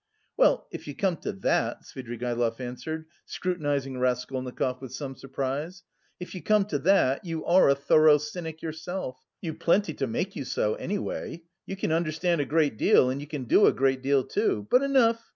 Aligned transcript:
"Well, 0.35 0.65
if 0.71 0.87
you 0.87 0.95
come 0.95 1.17
to 1.17 1.31
that," 1.31 1.83
Svidrigaïlov 1.83 2.59
answered, 2.59 3.05
scrutinising 3.27 3.99
Raskolnikov 3.99 4.81
with 4.81 4.91
some 4.95 5.15
surprise, 5.15 5.83
"if 6.19 6.33
you 6.33 6.41
come 6.41 6.65
to 6.69 6.79
that, 6.79 7.23
you 7.23 7.45
are 7.45 7.69
a 7.69 7.75
thorough 7.75 8.17
cynic 8.17 8.63
yourself. 8.63 9.23
You've 9.41 9.59
plenty 9.59 9.93
to 9.93 10.07
make 10.07 10.35
you 10.35 10.43
so, 10.43 10.73
anyway. 10.73 11.43
You 11.67 11.75
can 11.75 11.91
understand 11.91 12.41
a 12.41 12.45
great 12.45 12.77
deal... 12.77 13.11
and 13.11 13.21
you 13.21 13.27
can 13.27 13.43
do 13.43 13.67
a 13.67 13.71
great 13.71 14.01
deal 14.01 14.23
too. 14.23 14.67
But 14.71 14.81
enough. 14.81 15.23